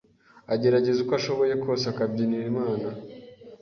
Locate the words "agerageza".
0.53-0.99